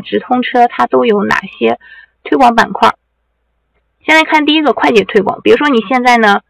[0.00, 1.78] 直通车它都有哪些
[2.24, 2.94] 推广板块。
[4.04, 6.40] 先来看第一个快捷推广，比如说你现在呢。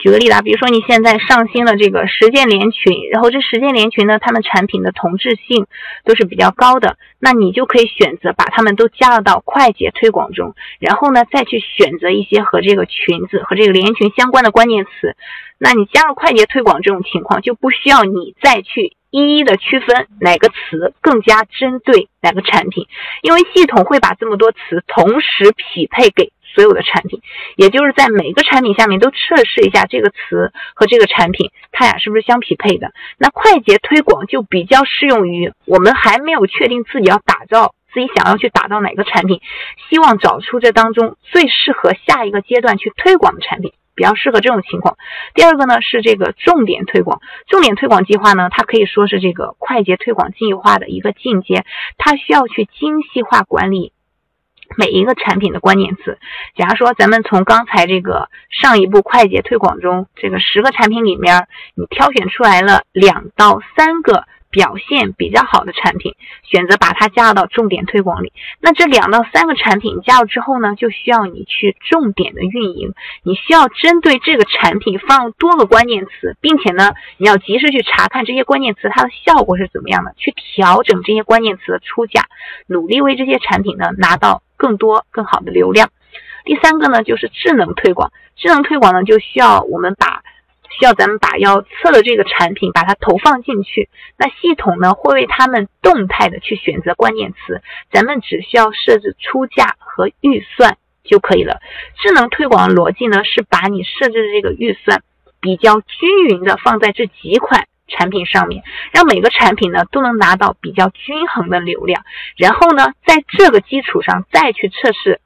[0.00, 5.66] 举个例子啊，比如说你现在上新了这个实践连群，然后这实践连群呢，他们产品的同质性
[6.04, 15.16] 都是比较高的，那你就可以选择把他们都加入到快捷推广中，然后呢再去选择一些和这个群子和这个连群相关的关键词。
[15.58, 22.86] 那你加入快捷推广这种情况，就不需要你再去一一的区分哪个词更加针对哪个产品，
[23.22, 26.32] 因为系统会把这么多词同时匹配给。
[26.54, 27.20] 所有的产品，
[27.56, 32.90] 也就是在每个产品下面都测试一下这个词和这个产品，它俩是不是相匹配的。
[33.18, 39.40] 那快捷推广就比较适用于我们还没有确定自己要打造、自己想要去打造哪个产品，
[39.90, 44.96] 希望找出这当中最适合下一个阶段去推广的产品，比较适合这种情况。
[45.34, 51.66] 第二个呢是这个重点推广，重点推广计划呢，它可以说是这个快捷推广计划的一个进阶，
[51.96, 53.92] 它需要去精细化管理。
[54.76, 56.18] 每一个产品的关键词，
[56.54, 64.27] 假如说咱们从刚才这个上一步快捷推广中，这个十个产品里面，你挑选出来了两到三个。
[64.50, 68.32] 表现比较好的产品，选择把它加入到重点推广里。
[68.60, 72.94] 那这两到三个产品加入之后呢，就需要你去重点的运营。
[73.22, 82.26] 你需要针对这个产品放入多个关键词，并且呢，你要及时去查看这些关键词它的效果是怎么样的，去调整这些关键词的出价，
[82.66, 85.90] 努力为这些产品呢拿到更多更好的流量。
[86.44, 88.10] 第三个呢，就是智能推广。
[88.36, 90.17] 智能推广呢，就需要我们把。
[90.78, 101.60] 需要咱们把要测的这个产品把它投放进去，那系统呢会为他们动态的去选择关键词，咱们只需要设置出价和预算就可以了。
[101.96, 105.02] 智能推广的逻辑呢是把你设置的这个预算
[105.40, 108.62] 比较均匀的放在这几款产品上面，
[108.92, 112.04] 让每个产品呢都能拿到比较均衡的流量，
[112.36, 115.20] 然后呢在这个基础上再去测试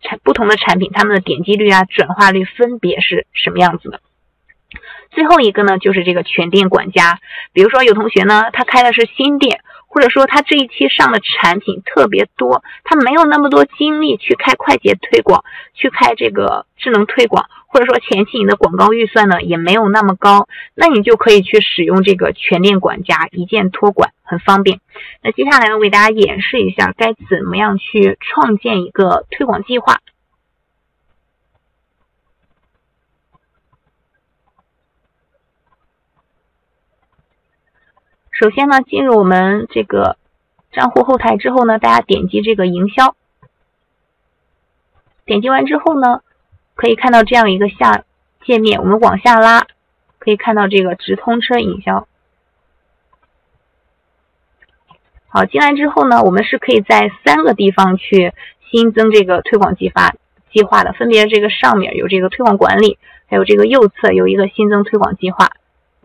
[0.00, 4.00] 产不同的产品它们的点击率啊转化率分别是什么样子的。
[5.14, 7.20] 最后一个呢，就是这个全店管家。
[7.52, 24.80] 比如说有同学呢，他开的是新店，或者说他这一期上的产品特别多，他没有那么多精力去开快捷推广，去开这个智能推广，或者说前期你的广告预算呢也没有那么高，那你就可以去使用这个全店管家，一键托管，很方便。
[25.22, 30.00] 那接下来呢，为大家演示一下该怎么样去创建一个推广计划。
[38.34, 40.16] 首先呢，进入我们这个
[40.72, 43.14] 账户后台之后呢，大家点击这个营销，
[45.24, 46.20] 点击完之后呢，
[46.74, 48.02] 可以看到这样一个下
[48.44, 48.80] 界面。
[48.80, 49.68] 我们往下拉，
[50.18, 52.08] 可以看到这个直通车营销。
[55.28, 58.32] 好，进来之后呢，我们是可以在三个地方去
[58.68, 60.12] 新增这个推广计划
[60.52, 65.52] 计划的，分别这个上面有这个推广管理，还有这个右侧有一个新增推广计划。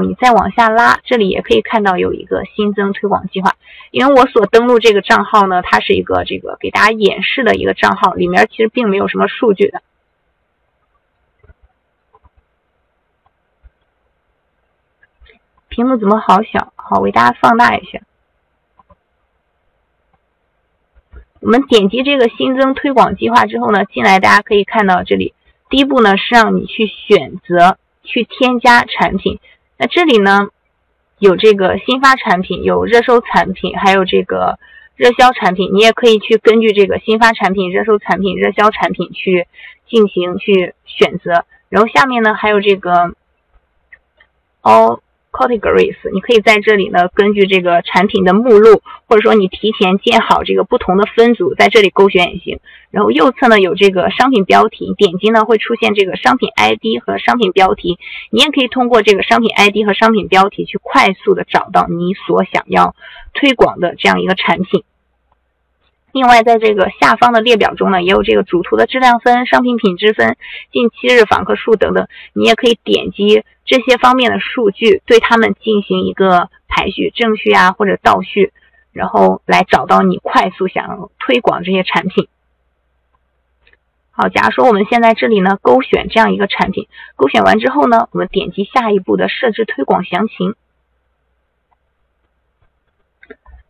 [0.00, 3.56] 你再往下拉，这里也可以看到有一个新增推广计划。
[3.90, 9.82] 因为我所登录这个账号呢，它是一个这个给大家演示的一个账号，里面其实并没有什么数据的。
[15.68, 16.72] 屏幕怎么好小？
[16.76, 18.00] 好，为大家放大一下。
[21.40, 25.34] 我们点击这个新增推广计划之后呢，进来大家可以看到这里，
[25.68, 29.38] 第一步呢是让你去选择去添加产品。
[29.82, 30.46] 那这里呢，
[31.18, 34.60] 有这个新发产品，有热搜产品，还有这个
[34.94, 35.70] 热销产品。
[35.74, 39.48] 你也可以去根据这个新发产品、热搜产品、热销产品去
[39.88, 41.44] 进行去选择。
[41.68, 43.12] 然后下面呢，还有这个
[44.60, 45.02] 哦。
[45.32, 52.60] Categories，你可以在这里呢，根据这个产品的目录，或者说你提前建好这个不同的分组，在这里勾选也行。
[52.90, 57.98] 然后右侧呢有这个商品标题，点击呢会出现这个商品 ID 和商品标题，
[58.30, 62.94] 你也可以通过这个商品 ID 和商品标题去快速的找到你所想要
[63.32, 64.84] 推广的这样一个产品。
[66.12, 70.36] 另外，在这个下方的列表中呢，也有这个主图的质量分、商品品质分、
[70.70, 78.52] 近七日访客数等等，你也可以点击这些方面的数据，对它们进行一个排序，正序啊或者倒序，
[78.92, 82.28] 然后来找到你快速想要推广这些产品。
[84.10, 86.86] 好，假如说我们现在这里呢勾选这样一个产品，
[87.16, 90.54] 勾选完之后呢，我们点击下一步的设置推广详情。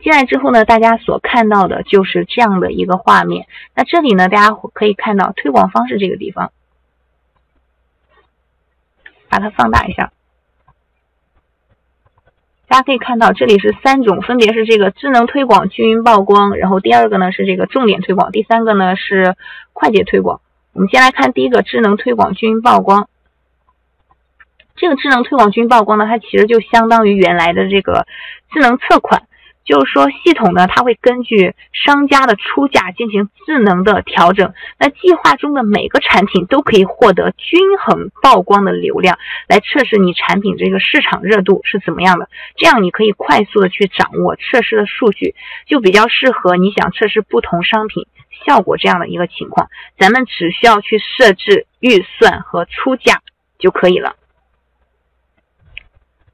[0.00, 3.48] 进来之后呢，大家所看到的就是这样的一个画面。
[3.74, 6.52] 那这里呢，大家可以看到推广方式这个地方，
[9.28, 10.12] 把它放大一下。
[12.66, 19.36] 大家可以看到，这里是三种，分别是这个智能推广、均匀曝光，然后第二个呢是这个重点推广，第三个呢是
[19.72, 20.40] 快捷推广。
[20.74, 23.08] 我们先来看第一个智能推广、均匀曝光。
[24.76, 28.06] 这个智能推广、均匀曝光呢，它其实就相当于原来的这个
[28.50, 29.27] 智能测款。
[29.68, 34.54] 就是说，系统呢，它会根据商家的出价进行智能的调整。
[34.78, 42.30] 那计划中的每个产品都可以获得均衡曝光的流量，来测试你产品这个市场热度是怎么样的。
[42.56, 45.34] 这样你可以快速的去掌握测试的数据，
[45.66, 48.06] 就比较适合你想测试不同商品
[48.46, 49.68] 效果这样的一个情况。
[49.98, 53.20] 咱们只需要去设置预算和出价
[53.58, 54.14] 就可以了。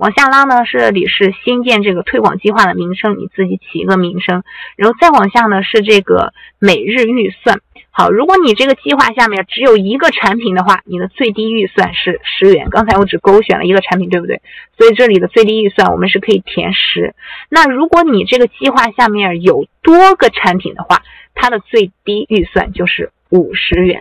[0.00, 4.42] 往下拉呢，这里是新建这个推广计划的名称，你自己起一个名称。
[4.76, 7.60] 然后再往下呢，是这个每日预算。
[7.90, 12.70] 好，如果你这个计划下面只有一个产品的话，你的最低预算是十元。
[12.70, 14.40] 刚才我只勾选了一个产品，对不对？
[14.78, 17.14] 所以这里的最低预算我们是可以填十。
[17.50, 21.02] 那如果你这个计划下面有多个产品的话，
[21.34, 24.00] 它的最低预算就是五十元。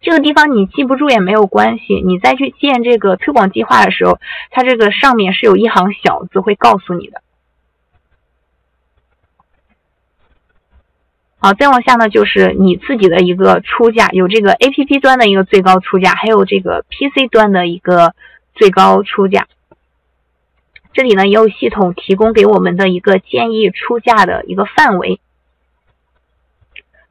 [0.00, 4.18] 这个地方你记不住也没有关系，你再去建这个推广计划的时候，
[4.50, 7.20] 它这个上面是有一行小字会告诉你的。
[11.38, 18.14] 好，再往下呢，就是你自己的一个出价，有这个 APP 端的一个最高出价，还有这个 PC 端的一个
[18.54, 19.48] 最高出价。
[20.94, 25.20] 这里呢也有系统提供给我们的一个建议出价的一个范围，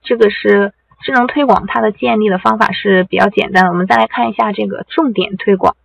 [0.01, 0.73] 这个是。
[1.01, 5.75] 智能推广它的建立的方法是比较简单的，我们再来看一下这个重点推广。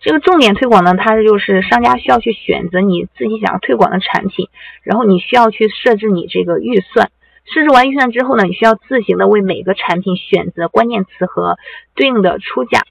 [0.00, 4.48] 这个重点推广呢，它就是商家需要去选择你自己想要推广的产品，
[4.82, 7.10] 然后你需要去设置你这个预算。
[7.44, 11.58] 设置完预算之后呢，你需要自行的为每个产品选择关键词和
[11.94, 12.82] 对应的出价。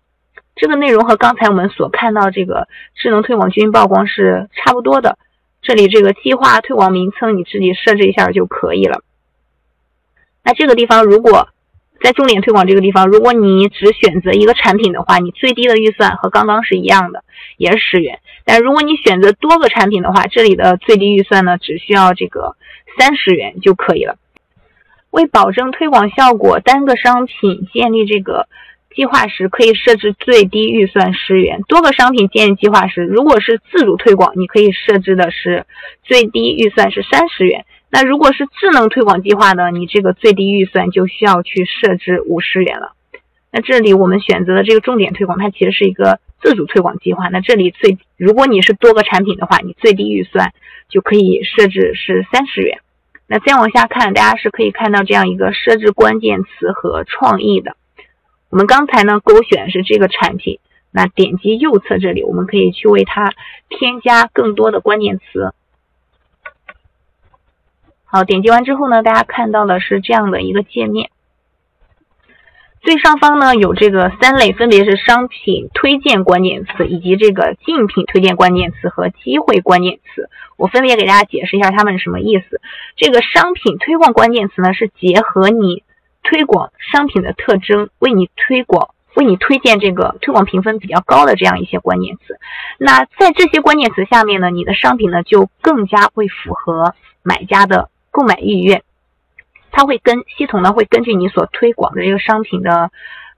[0.55, 5.17] 这个内容和刚才我们所看到这个智能推广均匀曝光是差不多的。
[5.67, 9.01] 这里这个计划推广名称你自己设置一下就可以了。
[10.41, 11.49] 那这个地方如果
[12.01, 17.25] 在重点推广这个地方，如果你只选择一个产品的话，你最低的预算和刚刚是一样的，
[17.57, 18.19] 也是十元。
[18.45, 22.55] 但如果你选择多个产品的话，这里的最低预算呢只需要这个
[22.97, 24.15] 三十元就可以了。
[25.09, 28.47] 为保证推广效果，单个商品建立这个。
[28.97, 35.67] 计划时可以设置最低预算十元，多个商品建立计划时，如果是自主推广，你可以设置的是
[36.01, 37.67] 最低预算是三十元。
[37.91, 42.93] 那如果是智能推广计划呢，你这个最低预算就需要去设置五十元了。
[43.51, 47.27] 那这里我们选择的这个重点推广，它其实是一个自主推广计划。
[47.27, 50.53] 那这里最，如果你是多个产品的话，你最低预算
[50.89, 52.79] 就可以设置是三十元。
[53.27, 57.75] 那再往下看，大家是可以看到这样一个设置关键词和创意的。
[58.49, 60.59] 我们刚才呢勾选是这个产品，
[60.91, 63.33] 那点击右侧这里，我们可以去为它
[63.69, 65.53] 添加更多的关键词。
[68.05, 71.09] 好，点击完之后呢，大家看到的是这样的一个界面。
[72.79, 80.29] 最上方呢有这个三类，分别是商品推荐关键词，以及这个竞品推荐关键词和机会关键词。
[80.55, 82.61] 我分别给大家解释一下它们是什么意思。
[82.95, 85.83] 这个商品推广关键词呢是结合你。
[86.29, 92.37] 推广商品的特征，为你推广，为你推荐这个推广评分比较高的这样一些关键词。
[92.77, 96.93] 那在这些关键词下面呢，你的商品呢就更加会符合
[97.23, 98.83] 买家的购买意愿。
[99.71, 102.91] 它会跟系统呢会根据你所推广的这个商品的。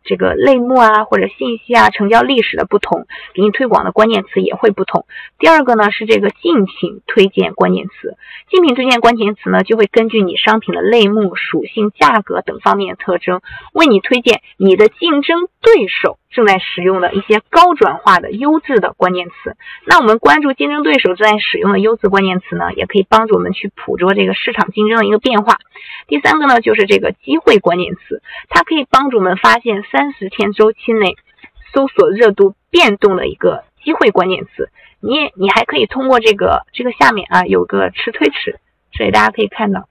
[0.04, 5.06] 这个类目啊，或者信息啊，成交历史的不同，给你推广的关键词也会不同。
[5.38, 8.18] 第二个呢是这个竞品推荐关键词，
[8.50, 13.42] 竞品推荐关键词呢就会根据你商品的类目、属性、价格等方面的特征，
[13.74, 19.56] 为你推荐你的竞争对手正在使用的一些高转化的优质的关键词。
[19.86, 25.58] 那我们关注竞争对手正在使用的优质关键词呢，也可以帮助我们去捕捉这个市场竞争的一个变化。
[26.08, 29.84] 第三个呢就是这个机会关键词，它可以帮助我们发现。
[29.92, 31.16] 三十天周期内
[31.74, 34.70] 搜索热度变动的一个机会关键词，
[35.00, 38.60] 你也你还可以通过这个这个下面啊有个词推词，
[38.92, 39.88] 所以大家可以看到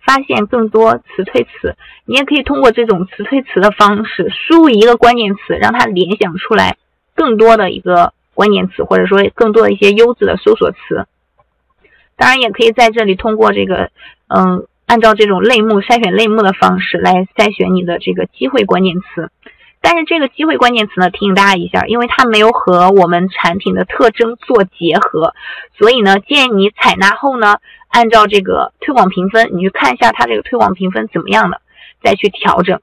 [0.00, 6.76] 发现更多词推词，你也可以通过这种词推词的方式输入一个关键词，让它联想出来
[7.14, 11.06] 更多的一个关键词，或者说更多的一些优质的搜索词。
[12.16, 13.90] 当然，也可以在这里通过这个
[14.28, 14.66] 嗯。
[14.88, 19.30] 按照这种类目筛选类目的方式来筛选你的这个机会关键词，
[19.82, 25.34] 但是这个机会关键词呢，提醒大家一下，因为它没有和我们产品的特征做结合，
[25.76, 31.60] 所以呢，建议你采纳后呢，按照这个推广评分，你去看一下它这个推广评分怎么样的，
[32.02, 32.80] 再去调整。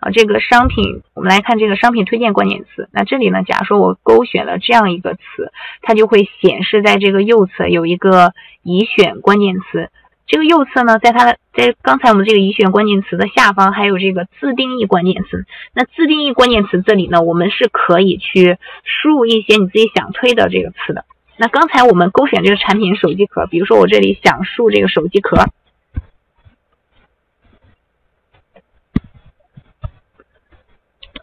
[0.00, 2.88] 啊，这个商品，我们来看这个商品推荐关键词。
[2.92, 5.52] 那这里呢，假如说我勾选了这样一个词，
[5.82, 9.90] 它就会显示在这个右侧有一个已选关键词。
[10.28, 15.46] 这个右侧呢，在它的在刚才我们这个已选关键词的下方还有这个自定义关键词。
[15.72, 21.06] 那自定义关键词这里呢，我们是可以去输入一些你自己想推的这个词的。
[21.38, 25.46] 那刚才我们勾选这个产品手机壳，比如说我这里想输入这个手机壳。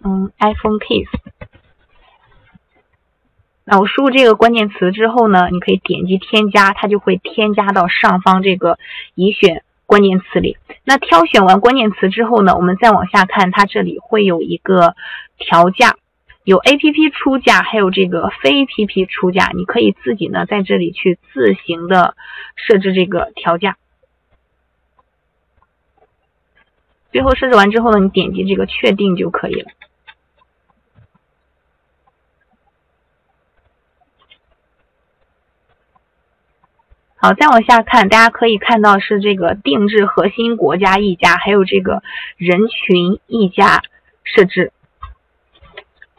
[0.04, 1.35] 嗯，iPhone case。
[3.68, 8.78] 那我输入这个关键词之后呢，你可以点击添加，它就会添加到上方这个
[9.16, 10.58] 已选关键词里。
[10.84, 14.96] 那挑选完关键词之后呢，我们再往下看，它这里会有一个
[15.40, 15.96] 调价，
[16.44, 22.16] 有 APP 出价，还有这个非 APP 出价，你可以自己呢在这里去自行的
[22.56, 23.78] 设置这个调价。
[27.12, 29.72] 最后设置完之后呢，你点击这个确定就可以了。
[37.26, 42.04] 好，再往下看，大家可以看到是这个定制核心国家溢价，还有这个
[42.38, 43.82] 人群溢价
[44.24, 44.72] 设置。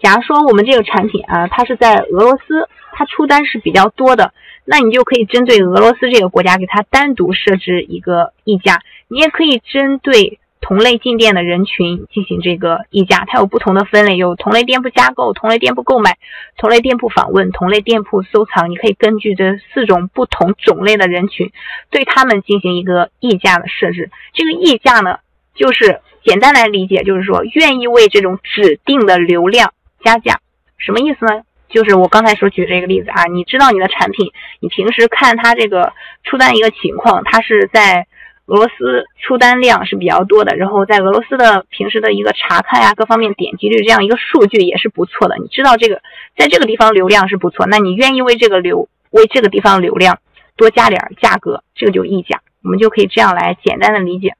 [0.02, 4.32] 假如说我们这个产品啊，它是在俄罗斯，它出单是比较多的，
[4.64, 10.40] 那你就可以针对俄罗斯这个国家给它单独设置一个溢价，你也可以针对。
[10.66, 16.18] 同类进店的人群进行这个议价，它有不同的分类，有同类店铺加购、同类店铺购买、
[16.56, 18.68] 同类店铺访问、同类店铺收藏。
[18.68, 21.52] 你可以根据这四种不同种类的人群，
[21.90, 24.10] 对他们进行一个议价的设置。
[24.32, 25.20] 这个议价呢，
[25.54, 30.40] 就是简单来理解，就是说愿意为这种指定的流量加价。
[30.78, 31.42] 什么意思呢？
[31.68, 35.92] 就是我刚才所举这个例子啊，你知道你的产品，你平时看它这个
[36.24, 38.08] 出单一个情况，它是在。
[38.46, 45.36] 俄罗斯出单量是比较多的，然后在俄罗斯的平时的一个查看呀，各方面点击率这样一个数据也是不错的。
[45.38, 46.00] 你知道这个
[46.36, 50.20] 在这个地方流量是不错，那你愿意为这个流为这个地方流量
[50.56, 54.34] 多加点价格，这个就溢价，我们就可以这样来简单的理解。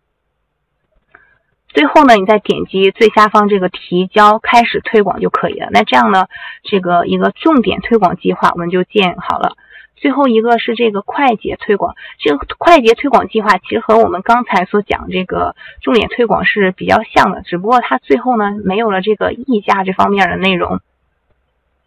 [1.69, 5.69] 最后呢，你再点击最下方这个提交开始推广就可以了。
[5.73, 6.29] 那这样呢，
[6.63, 9.57] 这个一个重点推广计划我们就建好了。
[9.97, 20.81] 最后一个是这个快捷推广，这个快捷推广计划其实和我们刚才所讲这个重点推广是比较像的，只不过它最后呢没有了这个溢价这方面的内容。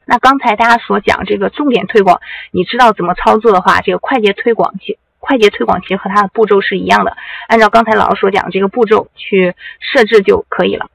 [0.05, 2.19] 那刚才大家所讲这个重点推广，
[2.51, 7.15] 你知道怎么操作的话，这个快捷推广其快捷推广其实和它的步骤是一样的，
[7.47, 10.89] 按照刚才老师所讲这个步骤去设置就可以了。